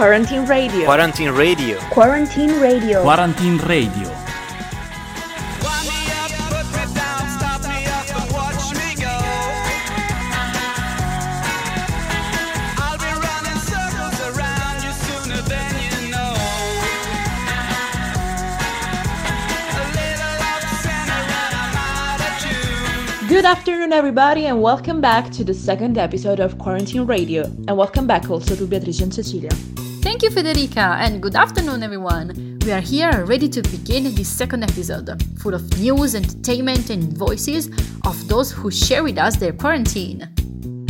Quarantine 0.00 0.46
Radio. 0.46 0.84
Quarantine 0.86 1.30
Radio. 1.32 1.78
Quarantine 1.90 2.58
Radio. 2.58 3.02
Quarantine 3.02 3.58
Radio. 3.68 4.08
Good 23.28 23.44
afternoon, 23.44 23.92
everybody, 23.92 24.46
and 24.46 24.62
welcome 24.62 25.02
back 25.02 25.30
to 25.32 25.44
the 25.44 25.52
second 25.52 25.98
episode 25.98 26.40
of 26.40 26.56
Quarantine 26.56 27.04
Radio. 27.04 27.44
And 27.68 27.76
welcome 27.76 28.06
back 28.06 28.30
also 28.30 28.56
to 28.56 28.66
Beatrice 28.66 29.02
and 29.02 29.12
Cecilia. 29.12 29.50
Thank 30.02 30.22
you, 30.22 30.30
Federica, 30.30 30.96
and 30.98 31.20
good 31.20 31.36
afternoon, 31.36 31.82
everyone. 31.82 32.58
We 32.64 32.72
are 32.72 32.80
here 32.80 33.26
ready 33.26 33.50
to 33.50 33.60
begin 33.60 34.04
this 34.14 34.28
second 34.28 34.64
episode, 34.64 35.10
full 35.38 35.52
of 35.52 35.78
news, 35.78 36.14
entertainment, 36.14 36.88
and 36.88 37.16
voices 37.16 37.68
of 38.06 38.26
those 38.26 38.50
who 38.50 38.70
share 38.70 39.02
with 39.02 39.18
us 39.18 39.36
their 39.36 39.52
quarantine. 39.52 40.26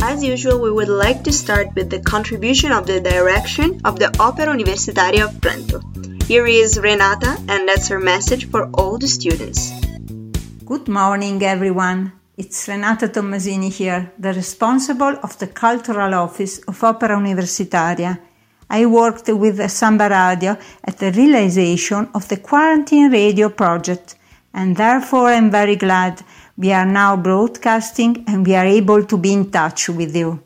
As 0.01 0.23
usual, 0.23 0.61
we 0.61 0.71
would 0.71 0.87
like 0.87 1.25
to 1.25 1.33
start 1.33 1.75
with 1.75 1.89
the 1.89 1.99
contribution 1.99 2.71
of 2.71 2.87
the 2.87 3.01
direction 3.01 3.81
of 3.83 3.99
the 3.99 4.15
Opera 4.17 4.47
Universitaria 4.47 5.25
of 5.25 5.31
Trento. 5.41 5.83
Here 6.23 6.47
is 6.47 6.79
Renata, 6.79 7.37
and 7.49 7.67
that's 7.67 7.89
her 7.89 7.99
message 7.99 8.49
for 8.49 8.69
all 8.75 8.97
the 8.97 9.09
students. 9.09 9.71
Good 10.63 10.87
morning, 10.87 11.43
everyone. 11.43 12.13
It's 12.37 12.65
Renata 12.65 13.09
Tommasini 13.09 13.71
here, 13.71 14.13
the 14.17 14.31
responsible 14.31 15.17
of 15.21 15.37
the 15.37 15.47
Cultural 15.47 16.13
Office 16.13 16.59
of 16.59 16.81
Opera 16.81 17.17
Universitaria. 17.17 18.17
I 18.73 18.85
worked 18.85 19.27
with 19.27 19.69
Samba 19.69 20.07
Radio 20.07 20.57
at 20.85 20.97
the 20.97 21.11
realization 21.11 22.07
of 22.15 22.29
the 22.29 22.37
Quarantine 22.37 23.11
Radio 23.11 23.49
project, 23.49 24.15
and 24.53 24.77
therefore 24.77 25.27
I'm 25.27 25.51
very 25.51 25.75
glad 25.75 26.23
we 26.55 26.71
are 26.71 26.85
now 26.85 27.17
broadcasting 27.17 28.23
and 28.27 28.47
we 28.47 28.55
are 28.55 28.65
able 28.65 29.03
to 29.03 29.17
be 29.17 29.33
in 29.33 29.51
touch 29.51 29.89
with 29.89 30.15
you. 30.15 30.41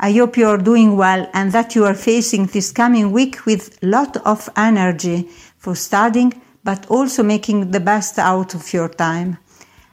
I 0.00 0.10
hope 0.10 0.36
you 0.36 0.48
are 0.48 0.58
doing 0.58 0.96
well 0.96 1.30
and 1.32 1.52
that 1.52 1.76
you 1.76 1.84
are 1.84 1.94
facing 1.94 2.46
this 2.46 2.72
coming 2.72 3.12
week 3.12 3.46
with 3.46 3.78
lot 3.80 4.16
of 4.26 4.48
energy 4.56 5.28
for 5.56 5.76
studying, 5.76 6.32
but 6.64 6.90
also 6.90 7.22
making 7.22 7.70
the 7.70 7.78
best 7.78 8.18
out 8.18 8.56
of 8.56 8.72
your 8.72 8.88
time. 8.88 9.38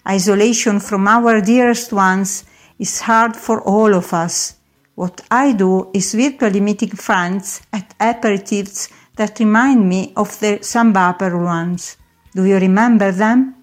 Isolation 0.07 0.79
from 0.79 1.07
our 1.07 1.39
dearest 1.39 1.93
ones 1.93 2.45
is 2.79 3.01
hard 3.01 3.35
for 3.35 3.61
all 3.61 3.93
of 3.93 4.11
us. 4.11 4.55
What 4.99 5.21
I 5.31 5.53
do 5.53 5.91
is 5.93 6.13
virtually 6.13 6.59
meeting 6.59 6.89
friends 6.89 7.61
at 7.71 7.97
aperitifs 7.99 8.89
that 9.15 9.39
remind 9.39 9.87
me 9.87 10.11
of 10.17 10.37
the 10.41 10.59
Sambaper 10.59 11.41
ones. 11.41 11.95
Do 12.35 12.43
you 12.43 12.57
remember 12.57 13.13
them? 13.13 13.55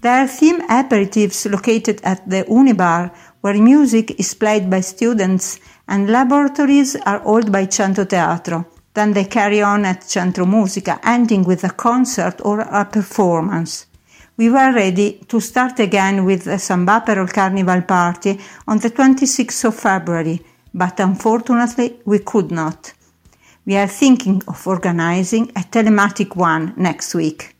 There 0.00 0.22
are 0.22 0.26
theme 0.26 0.66
aperitifs 0.68 1.50
located 1.52 2.00
at 2.02 2.26
the 2.30 2.44
Unibar 2.44 3.12
where 3.42 3.60
music 3.60 4.18
is 4.18 4.32
played 4.32 4.70
by 4.70 4.80
students 4.80 5.60
and 5.86 6.08
laboratories 6.08 6.96
are 6.96 7.20
held 7.20 7.52
by 7.52 7.66
Centro 7.66 8.06
Teatro. 8.06 8.64
Then 8.94 9.12
they 9.12 9.26
carry 9.26 9.60
on 9.60 9.84
at 9.84 10.02
Centro 10.04 10.46
Musica, 10.46 10.98
ending 11.02 11.44
with 11.44 11.62
a 11.64 11.74
concert 11.74 12.40
or 12.42 12.60
a 12.60 12.86
performance 12.86 13.84
we 14.36 14.50
were 14.50 14.72
ready 14.72 15.20
to 15.28 15.38
start 15.40 15.78
again 15.78 16.24
with 16.24 16.44
the 16.44 16.58
Sambaperol 16.58 17.32
Carnival 17.32 17.82
party 17.82 18.40
on 18.66 18.78
the 18.78 18.90
26th 18.90 19.66
of 19.66 19.76
February, 19.76 20.40
but 20.74 20.98
unfortunately 20.98 22.00
we 22.04 22.18
could 22.18 22.50
not. 22.50 22.92
We 23.64 23.76
are 23.76 23.86
thinking 23.86 24.42
of 24.46 24.66
organizing 24.66 25.50
a 25.50 25.62
telematic 25.62 26.36
one 26.36 26.74
next 26.76 27.14
week. 27.14 27.54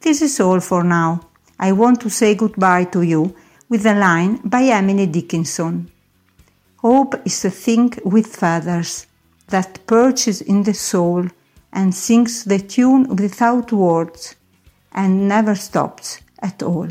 This 0.00 0.20
is 0.20 0.40
all 0.40 0.60
for 0.60 0.82
now. 0.82 1.28
I 1.58 1.72
want 1.72 2.00
to 2.02 2.10
say 2.10 2.34
goodbye 2.34 2.84
to 2.92 3.02
you 3.02 3.34
with 3.68 3.86
a 3.86 3.94
line 3.94 4.40
by 4.44 4.64
Emily 4.64 5.06
Dickinson. 5.06 5.90
Hope 6.78 7.14
is 7.24 7.44
a 7.44 7.50
thing 7.50 7.92
with 8.04 8.36
feathers 8.36 9.06
that 9.48 9.86
perches 9.86 10.40
in 10.40 10.62
the 10.64 10.74
soul 10.74 11.26
and 11.72 11.94
sings 11.94 12.44
the 12.44 12.58
tune 12.58 13.16
without 13.16 13.72
words 13.72 14.34
and 14.92 15.28
never 15.28 15.54
stops 15.54 16.20
at 16.40 16.62
all. 16.62 16.88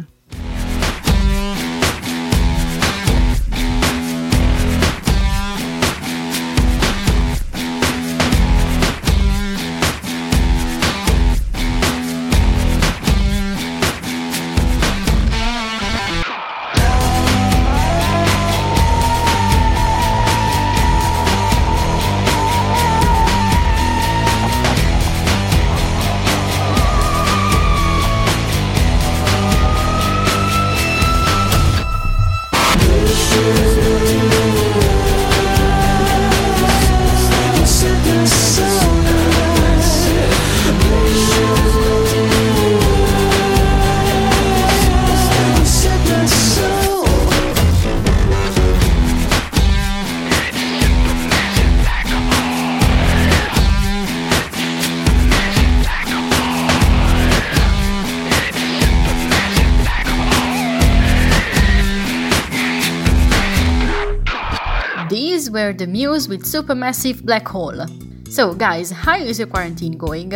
The 65.73 65.87
Muse 65.87 66.27
with 66.27 66.43
Supermassive 66.43 67.23
Black 67.23 67.47
Hole. 67.47 67.85
So, 68.29 68.53
guys, 68.53 68.91
how 68.91 69.17
is 69.17 69.39
your 69.39 69.47
quarantine 69.47 69.97
going? 69.97 70.33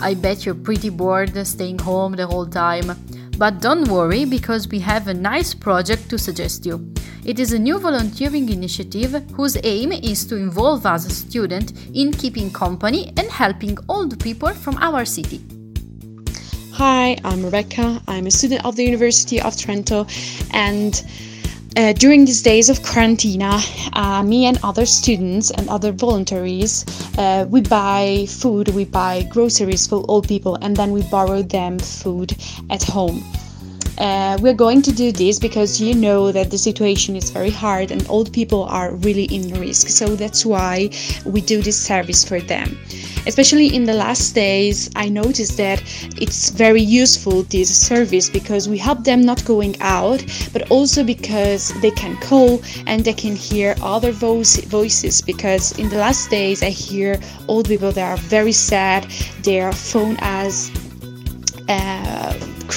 I 0.00 0.14
bet 0.14 0.44
you're 0.44 0.54
pretty 0.54 0.88
bored 0.88 1.46
staying 1.46 1.78
home 1.78 2.12
the 2.12 2.26
whole 2.26 2.46
time. 2.46 2.96
But 3.38 3.60
don't 3.60 3.88
worry 3.88 4.24
because 4.24 4.68
we 4.68 4.78
have 4.80 5.08
a 5.08 5.14
nice 5.14 5.54
project 5.54 6.08
to 6.10 6.18
suggest 6.18 6.66
you. 6.66 6.92
It 7.24 7.38
is 7.38 7.52
a 7.52 7.58
new 7.58 7.78
volunteering 7.78 8.48
initiative 8.48 9.12
whose 9.32 9.56
aim 9.62 9.92
is 9.92 10.24
to 10.26 10.36
involve 10.36 10.86
us 10.86 11.06
students 11.06 11.72
in 11.94 12.12
keeping 12.12 12.52
company 12.52 13.12
and 13.16 13.30
helping 13.30 13.78
old 13.88 14.18
people 14.20 14.50
from 14.50 14.76
our 14.78 15.04
city. 15.04 15.40
Hi, 16.72 17.16
I'm 17.24 17.44
Rebecca. 17.44 18.02
I'm 18.08 18.26
a 18.26 18.30
student 18.30 18.64
of 18.64 18.76
the 18.76 18.84
University 18.84 19.40
of 19.40 19.54
Trento 19.54 20.06
and 20.52 21.04
uh, 21.76 21.92
during 21.92 22.24
these 22.24 22.42
days 22.42 22.68
of 22.68 22.82
quarantine, 22.82 23.42
uh, 23.42 24.22
me 24.24 24.46
and 24.46 24.58
other 24.62 24.86
students 24.86 25.50
and 25.50 25.68
other 25.68 25.92
volunteers, 25.92 26.84
uh, 27.18 27.46
we 27.48 27.60
buy 27.60 28.26
food, 28.28 28.68
we 28.70 28.84
buy 28.84 29.22
groceries 29.30 29.86
for 29.86 30.04
old 30.08 30.28
people, 30.28 30.56
and 30.62 30.76
then 30.76 30.92
we 30.92 31.02
borrow 31.10 31.42
them 31.42 31.78
food 31.78 32.36
at 32.70 32.82
home. 32.82 33.22
Uh, 34.02 34.36
we're 34.40 34.52
going 34.52 34.82
to 34.82 34.90
do 34.90 35.12
this 35.12 35.38
because 35.38 35.80
you 35.80 35.94
know 35.94 36.32
that 36.32 36.50
the 36.50 36.58
situation 36.58 37.14
is 37.14 37.30
very 37.30 37.50
hard 37.50 37.92
and 37.92 38.04
old 38.08 38.32
people 38.32 38.64
are 38.64 38.96
really 38.96 39.26
in 39.26 39.54
risk. 39.60 39.86
So 39.86 40.16
that's 40.16 40.44
why 40.44 40.90
we 41.24 41.40
do 41.40 41.62
this 41.62 41.80
service 41.80 42.24
for 42.24 42.40
them. 42.40 42.76
Especially 43.28 43.72
in 43.72 43.84
the 43.84 43.92
last 43.92 44.34
days, 44.34 44.90
I 44.96 45.08
noticed 45.08 45.56
that 45.58 45.80
it's 46.20 46.50
very 46.50 46.82
useful 46.82 47.44
this 47.44 47.70
service 47.70 48.28
because 48.28 48.68
we 48.68 48.76
help 48.76 49.04
them 49.04 49.22
not 49.22 49.44
going 49.44 49.80
out, 49.80 50.24
but 50.52 50.68
also 50.68 51.04
because 51.04 51.72
they 51.80 51.92
can 51.92 52.16
call 52.16 52.60
and 52.88 53.04
they 53.04 53.12
can 53.12 53.36
hear 53.36 53.76
other 53.80 54.10
voice, 54.10 54.56
voices. 54.64 55.22
Because 55.22 55.78
in 55.78 55.88
the 55.90 55.98
last 55.98 56.28
days, 56.28 56.64
I 56.64 56.70
hear 56.70 57.20
old 57.46 57.68
people 57.68 57.92
that 57.92 58.10
are 58.10 58.20
very 58.22 58.50
sad, 58.50 59.04
their 59.44 59.70
phone 59.70 60.16
has. 60.16 60.72
Uh, 61.68 62.01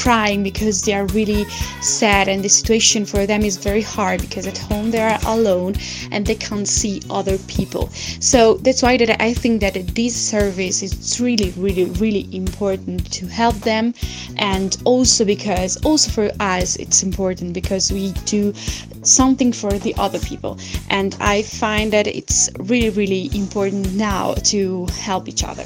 crying 0.06 0.44
because 0.44 0.84
they 0.84 0.94
are 0.94 1.08
really 1.08 1.46
sad 1.82 2.28
and 2.28 2.44
the 2.44 2.48
situation 2.48 3.08
for 3.08 3.26
them 3.26 3.42
is 3.42 3.58
very 3.58 3.82
hard 3.82 4.22
because 4.22 4.46
at 4.46 4.56
home 4.56 4.92
they 4.92 5.02
are 5.02 5.18
alone 5.26 5.74
and 6.12 6.28
they 6.28 6.36
can't 6.36 6.68
see 6.68 7.02
other 7.10 7.40
people. 7.48 7.90
So 8.20 8.54
that's 8.58 8.84
why 8.84 8.98
that 8.98 9.20
I 9.20 9.34
think 9.34 9.62
that 9.62 9.74
this 9.74 10.16
service 10.16 10.84
is 10.84 11.20
really, 11.20 11.50
really, 11.58 11.86
really 12.04 12.30
important 12.32 13.12
to 13.14 13.26
help 13.26 13.56
them 13.62 13.96
and 14.38 14.78
also 14.86 15.26
because 15.26 15.84
also 15.84 16.12
for 16.12 16.30
us 16.40 16.76
it's 16.76 17.02
important 17.02 17.54
because 17.54 17.92
we 17.92 18.12
do 18.26 18.54
something 19.02 19.52
for 19.52 19.72
the 19.72 19.96
other 19.98 20.20
people 20.20 20.60
and 20.92 21.18
I 21.20 21.42
find 21.42 21.92
that 21.94 22.06
it's 22.06 22.52
really, 22.60 22.92
really 22.92 23.32
important 23.34 23.96
now 23.96 24.36
to 24.54 24.86
help 25.08 25.28
each 25.28 25.44
other. 25.44 25.66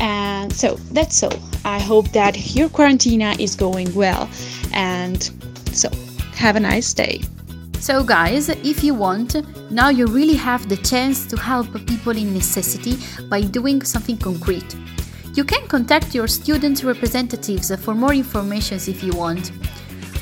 And 0.00 0.52
so 0.52 0.74
that's 0.92 1.22
all. 1.22 1.38
I 1.64 1.78
hope 1.78 2.08
that 2.12 2.54
your 2.56 2.68
quarantine 2.68 3.22
is 3.38 3.54
going 3.54 3.94
well. 3.94 4.28
And 4.72 5.22
so 5.72 5.90
have 6.36 6.56
a 6.56 6.60
nice 6.60 6.92
day. 6.94 7.20
So, 7.80 8.04
guys, 8.04 8.50
if 8.50 8.84
you 8.84 8.92
want, 8.92 9.36
now 9.70 9.88
you 9.88 10.06
really 10.06 10.36
have 10.36 10.68
the 10.68 10.76
chance 10.76 11.24
to 11.26 11.36
help 11.36 11.72
people 11.86 12.14
in 12.14 12.34
necessity 12.34 12.98
by 13.30 13.40
doing 13.40 13.82
something 13.82 14.18
concrete. 14.18 14.76
You 15.34 15.44
can 15.44 15.66
contact 15.66 16.14
your 16.14 16.28
student 16.28 16.82
representatives 16.84 17.74
for 17.76 17.94
more 17.94 18.12
information 18.12 18.76
if 18.76 19.02
you 19.02 19.12
want. 19.12 19.52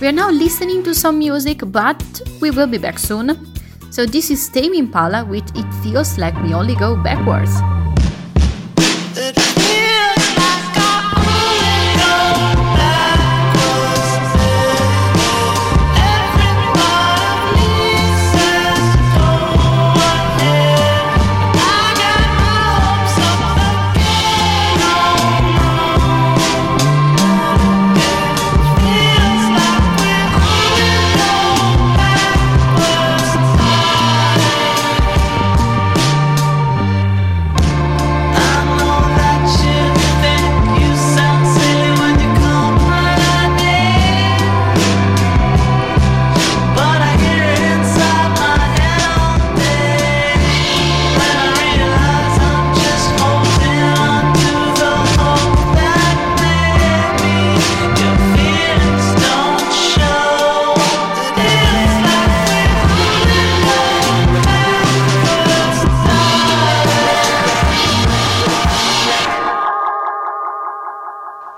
We 0.00 0.06
are 0.06 0.12
now 0.12 0.30
listening 0.30 0.84
to 0.84 0.94
some 0.94 1.18
music, 1.18 1.62
but 1.66 2.00
we 2.40 2.52
will 2.52 2.68
be 2.68 2.78
back 2.78 2.98
soon. 2.98 3.36
So, 3.90 4.06
this 4.06 4.30
is 4.30 4.48
Tame 4.48 4.74
Impala 4.74 5.24
with 5.24 5.50
It 5.56 5.66
Feels 5.82 6.16
Like 6.16 6.40
We 6.42 6.54
Only 6.54 6.76
Go 6.76 6.94
Backwards. 7.02 7.58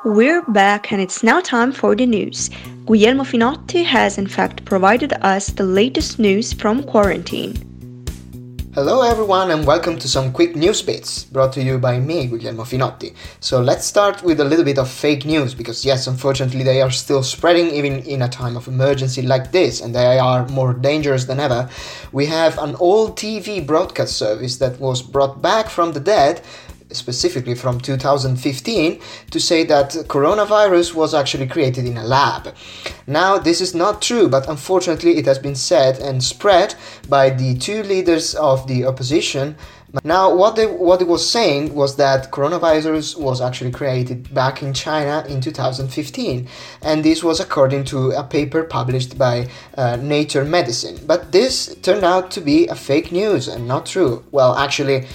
We're 0.02 0.40
back 0.40 0.92
and 0.92 1.00
it's 1.02 1.22
now 1.22 1.42
time 1.42 1.72
for 1.72 1.94
the 1.94 2.06
news. 2.06 2.48
Guglielmo 2.86 3.22
Finotti 3.22 3.84
has 3.84 4.16
in 4.16 4.26
fact 4.26 4.64
provided 4.64 5.12
us 5.20 5.48
the 5.48 5.64
latest 5.64 6.18
news 6.18 6.54
from 6.54 6.82
quarantine. 6.84 7.54
Hello 8.72 9.02
everyone 9.02 9.50
and 9.50 9.66
welcome 9.66 9.98
to 9.98 10.08
some 10.08 10.32
quick 10.32 10.56
news 10.56 10.80
bits 10.80 11.24
brought 11.24 11.52
to 11.52 11.62
you 11.62 11.76
by 11.76 12.00
me, 12.00 12.28
Guglielmo 12.28 12.62
Finotti. 12.62 13.14
So 13.40 13.60
let's 13.60 13.84
start 13.84 14.22
with 14.22 14.40
a 14.40 14.44
little 14.44 14.64
bit 14.64 14.78
of 14.78 14.88
fake 14.88 15.26
news 15.26 15.52
because 15.52 15.84
yes, 15.84 16.06
unfortunately 16.06 16.62
they 16.62 16.80
are 16.80 16.90
still 16.90 17.22
spreading 17.22 17.66
even 17.66 17.98
in 18.04 18.22
a 18.22 18.28
time 18.28 18.56
of 18.56 18.68
emergency 18.68 19.20
like 19.20 19.52
this 19.52 19.82
and 19.82 19.94
they 19.94 20.18
are 20.18 20.48
more 20.48 20.72
dangerous 20.72 21.26
than 21.26 21.40
ever. 21.40 21.68
We 22.10 22.24
have 22.24 22.56
an 22.56 22.74
old 22.76 23.18
TV 23.18 23.66
broadcast 23.66 24.16
service 24.16 24.56
that 24.58 24.80
was 24.80 25.02
brought 25.02 25.42
back 25.42 25.68
from 25.68 25.92
the 25.92 26.00
dead 26.00 26.40
specifically 26.92 27.54
from 27.54 27.80
2015 27.80 29.00
to 29.30 29.40
say 29.40 29.64
that 29.64 29.90
coronavirus 30.08 30.94
was 30.94 31.14
actually 31.14 31.46
created 31.46 31.86
in 31.86 31.96
a 31.96 32.04
lab. 32.04 32.54
Now, 33.06 33.38
this 33.38 33.60
is 33.60 33.74
not 33.74 34.02
true, 34.02 34.28
but 34.28 34.48
unfortunately, 34.48 35.16
it 35.16 35.26
has 35.26 35.38
been 35.38 35.56
said 35.56 35.98
and 35.98 36.22
spread 36.22 36.74
by 37.08 37.30
the 37.30 37.56
two 37.56 37.82
leaders 37.82 38.34
of 38.34 38.66
the 38.66 38.84
opposition. 38.84 39.56
Now, 40.04 40.32
what 40.32 40.54
they 40.54 40.66
what 40.66 41.02
it 41.02 41.08
was 41.08 41.28
saying 41.28 41.74
was 41.74 41.96
that 41.96 42.30
coronavirus 42.30 43.18
was 43.18 43.40
actually 43.40 43.72
created 43.72 44.32
back 44.32 44.62
in 44.62 44.72
China 44.72 45.24
in 45.28 45.40
2015, 45.40 46.48
and 46.82 47.04
this 47.04 47.24
was 47.24 47.40
according 47.40 47.84
to 47.86 48.12
a 48.12 48.22
paper 48.22 48.62
published 48.62 49.18
by 49.18 49.48
uh, 49.76 49.96
Nature 49.96 50.44
Medicine. 50.44 51.00
But 51.06 51.32
this 51.32 51.74
turned 51.82 52.04
out 52.04 52.30
to 52.32 52.40
be 52.40 52.68
a 52.68 52.76
fake 52.76 53.10
news 53.10 53.48
and 53.48 53.66
not 53.66 53.84
true. 53.84 54.24
Well, 54.30 54.54
actually, 54.54 55.08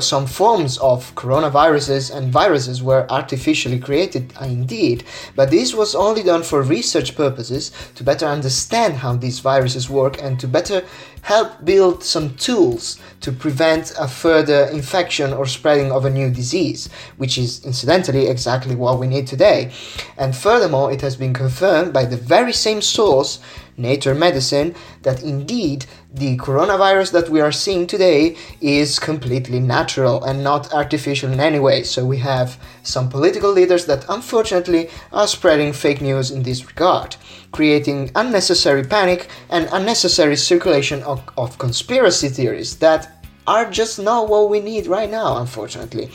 some 0.00 0.26
forms 0.26 0.78
of 0.78 1.14
coronaviruses 1.14 2.14
and 2.14 2.32
viruses 2.32 2.82
were 2.82 3.06
artificially 3.10 3.78
created 3.78 4.32
uh, 4.40 4.44
indeed, 4.44 5.04
but 5.34 5.50
this 5.50 5.74
was 5.74 5.94
only 5.94 6.22
done 6.22 6.42
for 6.42 6.62
research 6.62 7.14
purposes 7.14 7.72
to 7.94 8.02
better 8.02 8.26
understand 8.26 8.94
how 8.94 9.14
these 9.16 9.40
viruses 9.40 9.90
work 9.90 10.22
and 10.22 10.40
to 10.40 10.48
better 10.48 10.82
help 11.22 11.64
build 11.64 12.04
some 12.04 12.34
tools 12.36 13.00
to 13.20 13.32
prevent 13.32 13.92
a 13.98 14.06
further 14.06 14.66
infection 14.66 15.32
or 15.32 15.44
spreading 15.44 15.90
of 15.90 16.04
a 16.04 16.10
new 16.10 16.30
disease, 16.30 16.88
which 17.16 17.36
is 17.36 17.64
incidentally 17.64 18.28
exactly 18.28 18.76
what 18.76 18.98
we 18.98 19.06
need 19.06 19.26
today. 19.26 19.72
And 20.16 20.36
furthermore, 20.36 20.92
it 20.92 21.00
has 21.00 21.16
been 21.16 21.34
confirmed 21.34 21.92
by 21.92 22.04
the 22.04 22.16
very 22.16 22.52
same 22.52 22.80
source 22.80 23.40
Nature 23.76 24.14
Medicine 24.14 24.74
that 25.02 25.22
indeed 25.22 25.86
the 26.12 26.36
coronavirus 26.38 27.12
that 27.12 27.28
we 27.28 27.40
are 27.40 27.52
seeing 27.52 27.86
today 27.86 28.36
is 28.60 28.98
completely 28.98 29.60
natural 29.60 30.24
and 30.24 30.42
not 30.42 30.72
artificial 30.72 31.30
in 31.30 31.40
any 31.40 31.58
way. 31.58 31.82
So 31.82 32.04
we 32.04 32.18
have 32.18 32.58
some 32.82 33.08
political 33.08 33.52
leaders 33.52 33.84
that 33.86 34.06
unfortunately 34.08 34.88
are 35.12 35.26
spreading 35.26 35.72
fake 35.72 36.00
news 36.00 36.30
in 36.30 36.42
this 36.42 36.66
regard, 36.66 37.16
creating 37.52 38.10
unnecessary 38.14 38.84
panic 38.84 39.28
and 39.50 39.68
unnecessary 39.72 40.36
circulation 40.36 41.02
of, 41.02 41.22
of 41.36 41.58
conspiracy 41.58 42.28
theories 42.28 42.76
that 42.76 43.15
are 43.46 43.70
just 43.70 43.98
not 43.98 44.28
what 44.28 44.50
we 44.50 44.60
need 44.60 44.86
right 44.86 45.10
now, 45.10 45.36
unfortunately. 45.38 46.10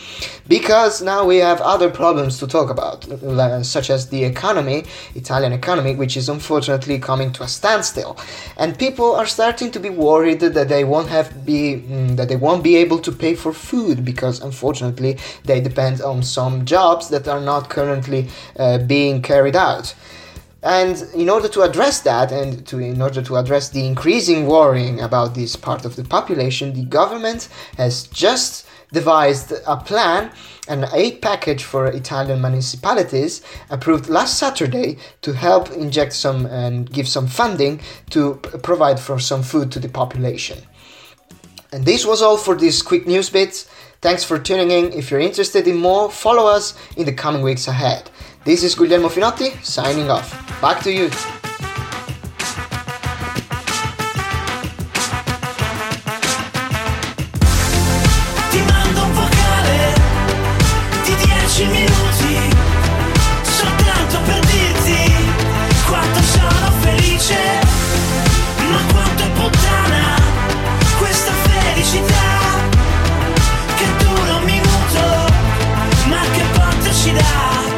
Because 0.47 1.01
now 1.01 1.25
we 1.25 1.37
have 1.37 1.61
other 1.61 1.89
problems 1.89 2.37
to 2.39 2.47
talk 2.47 2.69
about, 2.69 3.05
such 3.65 3.89
as 3.89 4.09
the 4.09 4.23
economy, 4.23 4.83
Italian 5.15 5.53
economy, 5.53 5.95
which 5.95 6.17
is 6.17 6.29
unfortunately 6.29 6.99
coming 6.99 7.31
to 7.33 7.43
a 7.43 7.47
standstill. 7.47 8.17
And 8.57 8.77
people 8.77 9.15
are 9.15 9.25
starting 9.25 9.71
to 9.71 9.79
be 9.79 9.89
worried 9.89 10.41
that 10.41 10.67
they 10.69 10.83
won't 10.83 11.09
have 11.09 11.45
be 11.45 11.83
mm, 11.87 12.15
that 12.17 12.27
they 12.29 12.35
won't 12.35 12.63
be 12.63 12.75
able 12.75 12.99
to 12.99 13.11
pay 13.11 13.35
for 13.35 13.53
food 13.53 14.03
because 14.03 14.41
unfortunately 14.41 15.17
they 15.45 15.61
depend 15.61 16.01
on 16.01 16.23
some 16.23 16.65
jobs 16.65 17.09
that 17.09 17.27
are 17.27 17.41
not 17.41 17.69
currently 17.69 18.27
uh, 18.57 18.77
being 18.79 19.21
carried 19.21 19.55
out. 19.55 19.95
And 20.63 21.01
in 21.15 21.29
order 21.29 21.47
to 21.47 21.63
address 21.63 22.01
that, 22.01 22.31
and 22.31 22.65
to 22.67 22.77
in 22.77 23.01
order 23.01 23.21
to 23.23 23.35
address 23.37 23.69
the 23.69 23.85
increasing 23.85 24.45
worrying 24.45 25.01
about 25.01 25.33
this 25.33 25.55
part 25.55 25.85
of 25.85 25.95
the 25.95 26.03
population, 26.03 26.73
the 26.73 26.85
government 26.85 27.49
has 27.77 28.03
just 28.03 28.67
devised 28.91 29.53
a 29.65 29.77
plan, 29.77 30.31
an 30.67 30.85
aid 30.93 31.21
package 31.21 31.63
for 31.63 31.87
Italian 31.87 32.41
municipalities, 32.41 33.41
approved 33.71 34.07
last 34.09 34.37
Saturday 34.37 34.97
to 35.21 35.33
help 35.33 35.71
inject 35.71 36.13
some 36.13 36.45
and 36.45 36.91
give 36.91 37.07
some 37.07 37.25
funding 37.25 37.81
to 38.11 38.35
provide 38.61 38.99
for 38.99 39.17
some 39.17 39.41
food 39.41 39.71
to 39.71 39.79
the 39.79 39.89
population. 39.89 40.59
And 41.71 41.85
this 41.85 42.05
was 42.05 42.21
all 42.21 42.37
for 42.37 42.53
this 42.53 42.81
quick 42.81 43.07
news 43.07 43.29
bit. 43.29 43.65
Thanks 44.01 44.23
for 44.23 44.37
tuning 44.37 44.71
in. 44.71 44.91
If 44.93 45.09
you're 45.09 45.21
interested 45.21 45.67
in 45.67 45.77
more, 45.77 46.11
follow 46.11 46.45
us 46.45 46.75
in 46.97 47.05
the 47.05 47.13
coming 47.13 47.41
weeks 47.41 47.67
ahead. 47.67 48.10
This 48.43 48.63
is 48.63 48.73
Guglielmo 48.73 49.07
Finotti 49.07 49.63
signing 49.63 50.09
off. 50.09 50.31
Back 50.61 50.81
to 50.83 50.91
you. 50.91 51.40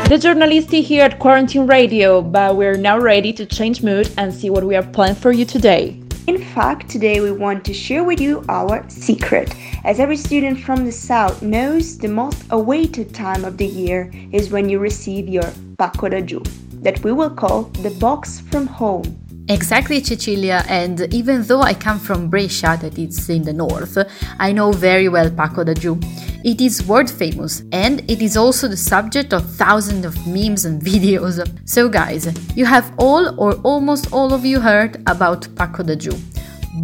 The 0.10 0.20
journalist 0.20 0.70
here 0.70 1.06
at 1.06 1.18
Quarantine 1.18 1.66
Radio, 1.66 2.22
but 2.22 2.58
we're 2.58 2.78
now 2.78 3.00
ready 3.00 3.32
to 3.34 3.46
change 3.46 3.82
mood 3.82 4.12
and 4.18 4.34
see 4.34 4.50
what 4.50 4.66
we 4.66 4.76
have 4.76 4.92
planned 4.92 5.18
for 5.18 5.32
you 5.32 5.46
today. 5.46 5.98
In 6.28 6.44
fact, 6.44 6.90
today 6.90 7.22
we 7.22 7.32
want 7.32 7.64
to 7.66 7.74
share 7.74 8.04
with 8.04 8.20
you 8.20 8.44
our 8.50 8.88
secret. 8.90 9.56
As 9.86 10.02
every 10.02 10.18
student 10.18 10.60
from 10.60 10.86
the 10.86 10.92
South 10.92 11.42
knows, 11.42 11.98
the 11.98 12.10
most 12.10 12.44
awaited 12.52 13.16
time 13.16 13.46
of 13.46 13.58
the 13.58 13.66
year 13.66 14.12
is 14.32 14.52
when 14.52 14.70
you 14.70 14.78
receive 14.78 15.30
your 15.30 15.50
pacco 15.80 16.10
da 16.12 16.40
that 16.84 17.02
we 17.04 17.14
will 17.14 17.30
call 17.30 17.64
the 17.82 17.92
box 17.92 18.42
from 18.42 18.68
home. 18.68 19.23
Exactly, 19.50 20.02
Cecilia, 20.02 20.64
and 20.70 21.14
even 21.14 21.44
though 21.44 21.62
I 21.62 21.74
come 21.74 22.00
from 22.00 22.30
Brescia, 22.30 22.78
that 22.82 22.98
is 22.98 23.30
in 23.30 23.44
the 23.44 23.52
north, 23.52 23.98
I 24.40 24.54
know 24.54 24.72
very 24.72 25.10
well 25.10 25.30
Pacco 25.30 25.66
da 25.66 25.74
Giù. 25.74 26.02
It 26.46 26.62
is 26.62 26.88
world 26.88 27.12
famous, 27.12 27.62
and 27.74 28.10
it 28.10 28.22
is 28.22 28.38
also 28.38 28.70
the 28.70 28.78
subject 28.78 29.34
of 29.34 29.44
thousands 29.56 30.06
of 30.06 30.16
memes 30.26 30.64
and 30.64 30.82
videos. 30.92 31.46
So, 31.68 31.90
guys, 31.90 32.26
you 32.56 32.66
have 32.66 32.94
all 32.98 33.38
or 33.38 33.56
almost 33.64 34.14
all 34.14 34.34
of 34.34 34.46
you 34.46 34.62
heard 34.62 35.04
about 35.08 35.42
Pacco 35.56 35.86
da 35.86 35.96
Giù. 35.96 36.18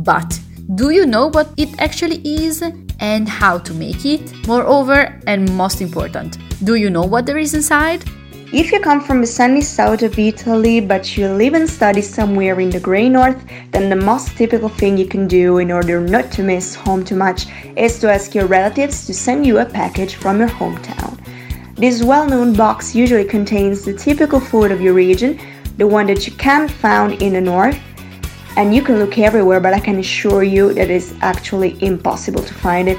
But 0.04 0.38
do 0.76 0.90
you 0.90 1.06
know 1.06 1.28
what 1.28 1.50
it 1.56 1.70
actually 1.80 2.20
is 2.26 2.62
and 3.00 3.30
how 3.30 3.58
to 3.60 3.74
make 3.74 4.06
it? 4.06 4.34
Moreover, 4.48 5.18
and 5.28 5.50
most 5.56 5.80
important, 5.80 6.38
do 6.66 6.76
you 6.76 6.90
know 6.90 7.04
what 7.06 7.26
there 7.26 7.38
is 7.38 7.54
inside? 7.54 8.04
If 8.52 8.72
you 8.72 8.80
come 8.80 9.00
from 9.00 9.22
the 9.22 9.28
sunny 9.28 9.62
south 9.62 10.02
of 10.02 10.18
Italy 10.18 10.80
but 10.80 11.16
you 11.16 11.28
live 11.28 11.54
and 11.54 11.70
study 11.70 12.02
somewhere 12.02 12.60
in 12.60 12.72
the 12.72 12.80
grey 12.80 13.08
north, 13.08 13.40
then 13.70 13.92
the 13.92 13.96
most 13.96 14.36
typical 14.36 14.70
thing 14.70 14.98
you 14.98 15.06
can 15.06 15.28
do 15.28 15.60
in 15.60 15.72
order 15.72 16.02
not 16.02 16.32
to 16.32 16.42
miss 16.42 16.74
home 16.74 17.06
too 17.06 17.16
much 17.16 17.46
is 17.78 18.00
to 18.00 18.12
ask 18.12 18.34
your 18.34 18.48
relatives 18.48 19.06
to 19.06 19.14
send 19.14 19.46
you 19.46 19.60
a 19.60 19.66
package 19.66 20.16
from 20.16 20.40
your 20.40 20.50
hometown. 20.50 21.16
This 21.76 22.02
well 22.02 22.28
known 22.28 22.54
box 22.54 22.96
usually 22.96 23.24
contains 23.24 23.86
the 23.86 23.94
typical 23.94 24.40
food 24.40 24.72
of 24.72 24.82
your 24.82 24.96
region, 24.96 25.40
the 25.78 25.86
one 25.86 26.08
that 26.08 26.26
you 26.26 26.34
can't 26.34 26.72
find 26.72 27.22
in 27.22 27.34
the 27.34 27.42
north, 27.42 27.80
and 28.58 28.74
you 28.74 28.82
can 28.82 28.98
look 28.98 29.20
everywhere, 29.20 29.60
but 29.60 29.76
I 29.76 29.80
can 29.80 30.00
assure 30.00 30.42
you 30.42 30.74
that 30.74 30.90
it's 30.90 31.14
actually 31.22 31.78
impossible 31.84 32.42
to 32.42 32.54
find 32.56 32.90
it 32.90 32.98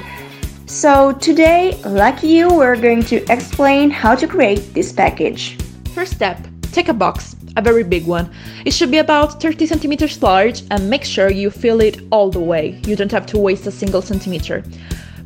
so 0.71 1.11
today, 1.11 1.77
like 1.83 2.23
you, 2.23 2.47
we're 2.47 2.77
going 2.77 3.03
to 3.03 3.17
explain 3.29 3.89
how 3.89 4.15
to 4.15 4.25
create 4.25 4.73
this 4.73 4.93
package. 4.93 5.57
First 5.93 6.13
step, 6.13 6.47
take 6.71 6.87
a 6.87 6.93
box, 6.93 7.35
a 7.57 7.61
very 7.61 7.83
big 7.83 8.07
one. 8.07 8.31
It 8.65 8.71
should 8.71 8.89
be 8.89 8.99
about 8.99 9.41
30 9.41 9.65
centimeters 9.65 10.23
large 10.23 10.63
and 10.71 10.89
make 10.89 11.03
sure 11.03 11.29
you 11.29 11.51
fill 11.51 11.81
it 11.81 11.99
all 12.09 12.29
the 12.29 12.39
way. 12.39 12.79
You 12.87 12.95
don't 12.95 13.11
have 13.11 13.25
to 13.27 13.37
waste 13.37 13.67
a 13.67 13.71
single 13.71 14.01
centimeter. 14.01 14.63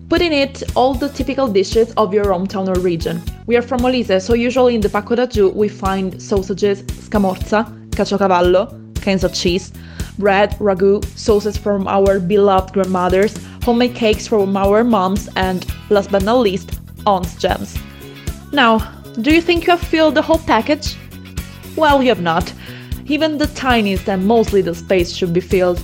Put 0.10 0.24
in 0.24 0.34
it 0.34 0.64
all 0.76 0.96
the 0.96 1.10
typical 1.10 1.48
dishes 1.48 1.94
of 1.94 2.12
your 2.12 2.26
hometown 2.26 2.68
or 2.76 2.80
region. 2.80 3.22
We 3.46 3.56
are 3.56 3.62
from 3.62 3.82
Molise, 3.82 4.24
so 4.24 4.34
usually 4.34 4.74
in 4.74 4.82
the 4.82 4.90
pacco 4.90 5.16
da 5.16 5.28
giù 5.28 5.54
we 5.54 5.70
find 5.70 6.20
sausages, 6.20 6.82
scamorza, 6.82 7.66
caciocavallo, 7.92 8.96
kinds 9.00 9.24
of 9.24 9.32
cheese, 9.32 9.72
bread, 10.18 10.52
ragu, 10.60 11.06
sauces 11.16 11.56
from 11.58 11.88
our 11.88 12.20
beloved 12.20 12.74
grandmothers, 12.74 13.38
homemade 13.66 13.96
cakes 13.96 14.28
from 14.28 14.56
our 14.56 14.84
moms, 14.84 15.28
and 15.36 15.66
last 15.90 16.12
but 16.12 16.22
not 16.22 16.38
least, 16.38 16.80
aunt's 17.08 17.36
gems. 17.36 17.76
Now, 18.54 18.78
do 19.22 19.34
you 19.34 19.42
think 19.42 19.66
you 19.66 19.72
have 19.72 19.82
filled 19.82 20.14
the 20.14 20.22
whole 20.22 20.38
package? 20.38 20.96
Well, 21.76 22.04
you 22.04 22.10
have 22.10 22.22
not. 22.22 22.54
Even 23.08 23.40
the 23.40 23.48
tiniest 23.48 24.08
and 24.08 24.28
most 24.28 24.54
little 24.54 24.76
space 24.76 25.12
should 25.12 25.34
be 25.34 25.42
filled. 25.42 25.82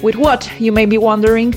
With 0.00 0.14
what, 0.14 0.48
you 0.60 0.70
may 0.70 0.86
be 0.86 0.96
wondering? 0.96 1.54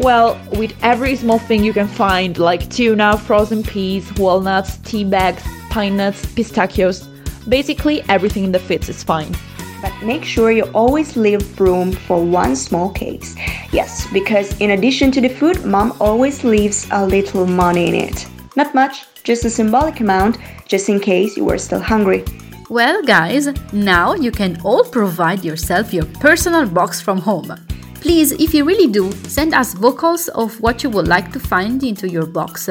Well, 0.00 0.40
with 0.52 0.74
every 0.82 1.14
small 1.14 1.38
thing 1.38 1.62
you 1.62 1.72
can 1.72 1.86
find, 1.86 2.36
like 2.36 2.68
tuna, 2.68 3.16
frozen 3.16 3.62
peas, 3.62 4.12
walnuts, 4.14 4.78
tea 4.78 5.04
bags, 5.04 5.42
pine 5.70 5.96
nuts, 5.96 6.26
pistachios. 6.34 7.06
Basically, 7.48 8.02
everything 8.08 8.50
that 8.52 8.60
fits 8.60 8.88
is 8.88 9.04
fine 9.04 9.34
but 9.80 9.92
make 10.02 10.24
sure 10.24 10.50
you 10.50 10.64
always 10.74 11.16
leave 11.16 11.60
room 11.60 11.92
for 11.92 12.24
one 12.24 12.56
small 12.56 12.90
case. 12.90 13.36
Yes, 13.72 14.06
because 14.12 14.58
in 14.60 14.70
addition 14.70 15.10
to 15.12 15.20
the 15.20 15.28
food, 15.28 15.64
mom 15.64 15.96
always 16.00 16.44
leaves 16.44 16.86
a 16.90 17.06
little 17.06 17.46
money 17.46 17.88
in 17.88 17.94
it. 17.94 18.26
Not 18.56 18.74
much, 18.74 19.04
just 19.22 19.44
a 19.44 19.50
symbolic 19.50 20.00
amount, 20.00 20.38
just 20.66 20.88
in 20.88 21.00
case 21.00 21.36
you 21.36 21.44
were 21.44 21.58
still 21.58 21.80
hungry. 21.80 22.24
Well, 22.68 23.02
guys, 23.02 23.48
now 23.72 24.14
you 24.14 24.32
can 24.32 24.60
all 24.62 24.82
provide 24.84 25.44
yourself 25.44 25.92
your 25.92 26.06
personal 26.20 26.66
box 26.66 27.00
from 27.00 27.18
home. 27.18 27.54
Please, 28.00 28.32
if 28.32 28.54
you 28.54 28.64
really 28.64 28.90
do, 28.90 29.12
send 29.28 29.54
us 29.54 29.74
vocals 29.74 30.28
of 30.28 30.60
what 30.60 30.82
you 30.82 30.90
would 30.90 31.08
like 31.08 31.32
to 31.32 31.40
find 31.40 31.82
into 31.82 32.08
your 32.08 32.26
box. 32.26 32.68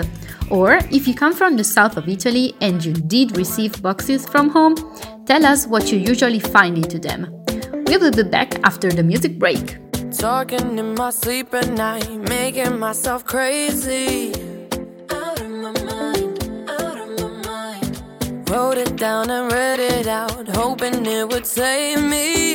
Or 0.50 0.80
if 0.92 1.08
you 1.08 1.14
come 1.14 1.34
from 1.34 1.58
the 1.58 1.64
south 1.64 1.98
of 1.98 2.08
Italy 2.08 2.56
and 2.62 2.84
you 2.84 2.94
did 2.94 3.36
receive 3.36 3.82
boxes 3.82 4.26
from 4.26 4.50
home, 4.50 4.76
Tell 5.26 5.44
us 5.44 5.66
what 5.66 5.92
you 5.92 5.98
usually 5.98 6.40
find 6.40 6.78
into 6.78 7.00
them. 7.00 7.44
We 7.88 7.98
will 7.98 8.12
be 8.12 8.22
back 8.22 8.60
after 8.64 8.92
the 8.92 9.02
music 9.02 9.40
break. 9.40 9.78
Talking 10.12 10.78
in 10.78 10.94
my 10.94 11.10
sleep 11.10 11.52
at 11.56 11.68
night, 11.70 12.08
making 12.30 12.78
myself 12.78 13.26
crazy. 13.26 14.30
Out 15.10 15.42
of 15.42 15.50
my 15.50 15.74
mind, 15.84 16.70
out 16.70 16.98
of 17.00 17.10
my 17.20 17.42
mind. 17.44 18.50
Wrote 18.50 18.78
it 18.78 18.98
down 18.98 19.32
and 19.32 19.52
read 19.52 19.80
it 19.80 20.06
out, 20.06 20.48
hoping 20.50 21.04
it 21.08 21.28
would 21.28 21.48
save 21.48 22.04
me. 22.04 22.55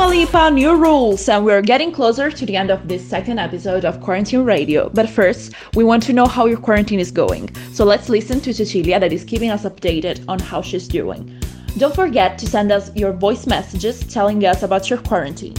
Dua 0.00 0.08
Lipa, 0.08 0.50
new 0.50 0.76
rules, 0.76 1.28
and 1.28 1.44
we're 1.44 1.60
getting 1.60 1.92
closer 1.92 2.30
to 2.30 2.46
the 2.46 2.56
end 2.56 2.70
of 2.70 2.88
this 2.88 3.06
second 3.06 3.38
episode 3.38 3.84
of 3.84 4.00
Quarantine 4.00 4.44
Radio. 4.44 4.88
But 4.88 5.10
first, 5.10 5.52
we 5.74 5.84
want 5.84 6.02
to 6.04 6.14
know 6.14 6.24
how 6.24 6.46
your 6.46 6.56
quarantine 6.56 6.98
is 6.98 7.10
going. 7.10 7.54
So 7.74 7.84
let's 7.84 8.08
listen 8.08 8.40
to 8.40 8.54
Cecilia 8.54 8.98
that 8.98 9.12
is 9.12 9.24
keeping 9.24 9.50
us 9.50 9.64
updated 9.64 10.24
on 10.26 10.38
how 10.38 10.62
she's 10.62 10.88
doing. 10.88 11.38
Don't 11.76 11.94
forget 11.94 12.38
to 12.38 12.46
send 12.46 12.72
us 12.72 12.90
your 12.96 13.12
voice 13.12 13.46
messages 13.46 14.00
telling 14.06 14.42
us 14.46 14.62
about 14.62 14.88
your 14.88 15.00
quarantine. 15.00 15.56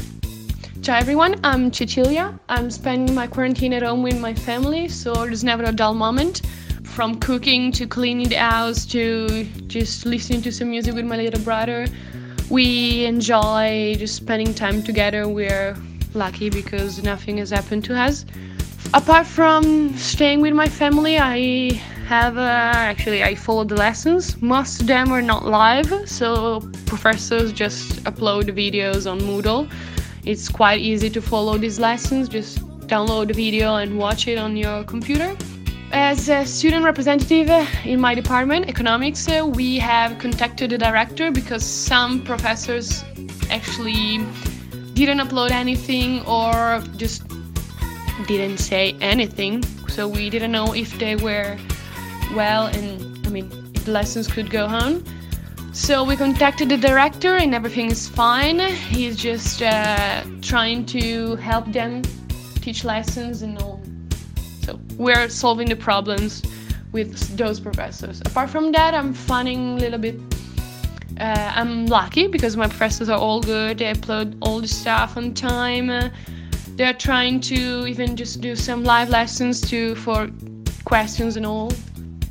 Ciao 0.81 0.97
everyone, 0.97 1.39
I'm 1.43 1.71
Cecilia. 1.71 2.39
I'm 2.49 2.71
spending 2.71 3.13
my 3.13 3.27
quarantine 3.27 3.73
at 3.73 3.83
home 3.83 4.01
with 4.01 4.19
my 4.19 4.33
family, 4.33 4.87
so 4.87 5.13
there's 5.13 5.43
never 5.43 5.65
a 5.65 5.71
dull 5.71 5.93
moment. 5.93 6.41
From 6.81 7.19
cooking 7.19 7.71
to 7.73 7.85
cleaning 7.85 8.29
the 8.29 8.39
house 8.39 8.87
to 8.87 9.43
just 9.67 10.07
listening 10.07 10.41
to 10.41 10.51
some 10.51 10.71
music 10.71 10.95
with 10.95 11.05
my 11.05 11.15
little 11.15 11.41
brother 11.41 11.85
we 12.51 13.05
enjoy 13.05 13.95
just 13.97 14.15
spending 14.17 14.53
time 14.53 14.83
together. 14.83 15.27
We're 15.27 15.75
lucky 16.13 16.49
because 16.49 17.01
nothing 17.01 17.37
has 17.37 17.49
happened 17.49 17.85
to 17.85 17.97
us. 17.97 18.25
Apart 18.93 19.25
from 19.25 19.95
staying 19.95 20.41
with 20.41 20.53
my 20.53 20.67
family, 20.67 21.17
I 21.17 21.71
have 22.07 22.37
uh, 22.37 22.41
actually 22.41 23.23
I 23.23 23.35
follow 23.35 23.63
the 23.63 23.75
lessons. 23.75 24.41
Most 24.41 24.81
of 24.81 24.87
them 24.87 25.13
are 25.13 25.21
not 25.21 25.45
live, 25.45 26.09
so 26.09 26.59
professors 26.85 27.53
just 27.53 28.03
upload 28.03 28.43
videos 28.51 29.09
on 29.09 29.21
Moodle. 29.21 29.71
It's 30.25 30.49
quite 30.49 30.81
easy 30.81 31.09
to 31.09 31.21
follow 31.21 31.57
these 31.57 31.79
lessons. 31.79 32.27
Just 32.27 32.59
download 32.87 33.27
the 33.27 33.33
video 33.33 33.75
and 33.75 33.97
watch 33.97 34.27
it 34.27 34.37
on 34.37 34.57
your 34.57 34.83
computer. 34.83 35.37
As 35.93 36.29
a 36.29 36.45
student 36.45 36.85
representative 36.85 37.49
in 37.83 37.99
my 37.99 38.15
department, 38.15 38.69
economics, 38.69 39.27
uh, 39.27 39.45
we 39.45 39.77
have 39.79 40.17
contacted 40.19 40.69
the 40.69 40.77
director 40.77 41.31
because 41.31 41.65
some 41.65 42.23
professors 42.23 43.03
actually 43.49 44.19
didn't 44.93 45.19
upload 45.19 45.51
anything 45.51 46.25
or 46.25 46.81
just 46.95 47.23
didn't 48.25 48.59
say 48.59 48.95
anything. 49.01 49.63
So 49.89 50.07
we 50.07 50.29
didn't 50.29 50.53
know 50.53 50.73
if 50.73 50.97
they 50.97 51.17
were 51.17 51.57
well 52.35 52.67
and 52.67 53.27
I 53.27 53.29
mean 53.29 53.51
if 53.75 53.83
the 53.83 53.91
lessons 53.91 54.27
could 54.27 54.49
go 54.49 54.67
on. 54.67 55.03
So 55.73 56.05
we 56.05 56.15
contacted 56.15 56.69
the 56.69 56.77
director 56.77 57.35
and 57.35 57.53
everything 57.53 57.91
is 57.91 58.07
fine. 58.07 58.59
He's 58.59 59.17
just 59.17 59.61
uh, 59.61 60.23
trying 60.41 60.85
to 60.85 61.35
help 61.35 61.69
them 61.73 62.01
teach 62.61 62.85
lessons 62.85 63.41
and 63.41 63.57
all 63.57 63.80
we're 64.97 65.29
solving 65.29 65.69
the 65.69 65.75
problems 65.75 66.41
with 66.91 67.37
those 67.37 67.59
professors. 67.59 68.21
Apart 68.21 68.49
from 68.49 68.71
that, 68.73 68.93
I'm 68.93 69.13
finding 69.13 69.77
a 69.77 69.79
little 69.79 69.99
bit. 69.99 70.19
Uh, 71.19 71.51
I'm 71.55 71.85
lucky 71.85 72.27
because 72.27 72.57
my 72.57 72.67
professors 72.67 73.09
are 73.09 73.19
all 73.19 73.41
good. 73.41 73.77
They 73.77 73.91
upload 73.93 74.37
all 74.41 74.59
the 74.59 74.67
stuff 74.67 75.17
on 75.17 75.33
time. 75.33 75.89
Uh, 75.89 76.09
they're 76.75 76.93
trying 76.93 77.39
to 77.41 77.85
even 77.87 78.15
just 78.15 78.41
do 78.41 78.55
some 78.55 78.83
live 78.83 79.09
lessons 79.09 79.61
to 79.69 79.95
for 79.95 80.29
questions 80.85 81.37
and 81.37 81.45
all. 81.45 81.71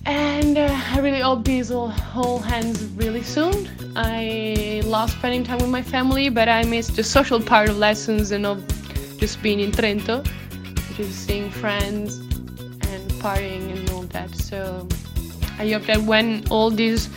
And 0.07 0.59
uh, 0.59 0.81
I 0.93 0.99
really 1.01 1.21
hope 1.21 1.45
this 1.45 1.71
will 1.71 1.93
all 2.15 2.43
ends 2.45 2.83
really 2.97 3.23
soon. 3.23 3.69
I 3.97 4.83
love 4.85 5.11
spending 5.11 5.45
time 5.45 5.59
with 5.59 5.69
my 5.69 5.83
family, 5.83 6.31
but 6.31 6.49
I 6.49 6.65
miss 6.65 6.89
the 6.89 7.05
social 7.05 7.41
part 7.41 7.69
of 7.69 7.77
lessons 7.77 8.31
and 8.33 8.47
of 8.47 8.67
just 9.19 9.43
being 9.43 9.61
in 9.61 9.71
Trento, 9.73 10.27
just 10.97 11.27
seeing 11.27 11.51
friends 11.51 12.30
partying 13.21 13.71
and 13.77 13.91
all 13.91 14.03
that. 14.15 14.35
So 14.35 14.89
I 15.59 15.69
hope 15.71 15.85
that 15.85 16.03
when 16.03 16.45
all 16.51 16.71
this 16.71 17.09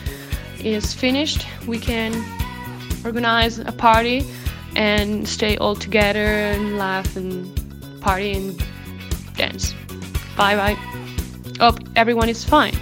is 0.60 0.94
finished, 0.94 1.48
we 1.68 1.80
can 1.80 2.14
organize 3.06 3.60
a 3.60 3.72
party 3.72 4.26
and 4.76 5.28
stay 5.28 5.58
all 5.58 5.76
together 5.76 6.26
and 6.26 6.78
laugh 6.78 7.16
and 7.16 7.50
party 8.02 8.34
and 8.34 8.64
dance. 9.36 9.74
Bye 10.36 10.56
bye. 10.56 10.78
Hope 11.60 11.80
everyone 11.96 12.30
is 12.30 12.44
fine. 12.44 12.76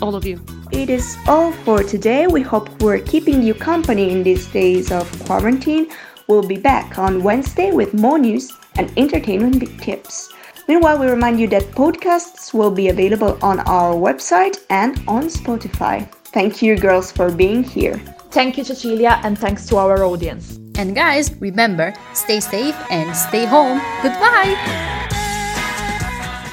All 0.00 0.14
of 0.14 0.24
you. 0.24 0.40
It 0.70 0.90
is 0.90 1.16
all 1.26 1.52
for 1.64 1.82
today. 1.82 2.26
We 2.26 2.42
hope 2.42 2.68
we're 2.82 3.00
keeping 3.00 3.42
you 3.42 3.54
company 3.54 4.12
in 4.12 4.22
these 4.22 4.46
days 4.46 4.92
of 4.92 5.04
quarantine. 5.24 5.90
We'll 6.28 6.46
be 6.46 6.58
back 6.58 6.98
on 6.98 7.22
Wednesday 7.22 7.72
with 7.72 7.94
more 7.94 8.18
news 8.18 8.52
and 8.76 8.92
entertainment 8.96 9.80
tips. 9.80 10.32
Meanwhile, 10.68 10.98
we 10.98 11.06
remind 11.06 11.40
you 11.40 11.48
that 11.48 11.62
podcasts 11.72 12.52
will 12.52 12.70
be 12.70 12.88
available 12.88 13.38
on 13.40 13.60
our 13.60 13.94
website 13.94 14.58
and 14.68 15.02
on 15.08 15.24
Spotify. 15.24 16.06
Thank 16.24 16.60
you, 16.60 16.76
girls, 16.76 17.10
for 17.10 17.32
being 17.32 17.64
here. 17.64 17.96
Thank 18.30 18.58
you, 18.58 18.64
Cecilia, 18.64 19.18
and 19.24 19.38
thanks 19.38 19.64
to 19.68 19.78
our 19.78 20.04
audience. 20.04 20.60
And 20.76 20.94
guys, 20.94 21.34
remember, 21.40 21.94
stay 22.12 22.40
safe 22.40 22.76
and 22.90 23.16
stay 23.16 23.46
home. 23.46 23.80
Goodbye! 24.02 24.54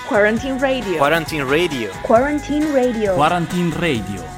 Quarantine 0.07 0.59
Radio. 0.59 0.97
Quarantine 0.97 1.43
Radio. 1.43 1.91
Quarantine 2.03 2.73
Radio. 2.73 3.15
Quarantine 3.15 3.71
Radio. 3.71 4.34